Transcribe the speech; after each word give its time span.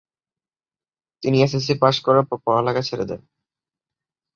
তিনি 1.23 1.37
SSC 1.41 1.73
pass 1.81 1.95
করার 2.05 2.25
পর 2.29 2.37
পড়ালেখা 2.45 2.81
ছেড়ে 2.81 3.05
দেন। 3.09 3.21